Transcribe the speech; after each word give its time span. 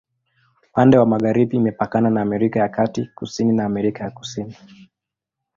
Upande 0.69 0.97
wa 0.97 1.05
magharibi 1.05 1.57
imepakana 1.57 2.09
na 2.09 2.21
Amerika 2.21 2.59
ya 2.59 2.69
Kati, 2.69 3.05
kusini 3.15 3.51
na 3.53 3.65
Amerika 3.65 4.03
ya 4.03 4.11
Kusini. 4.11 4.57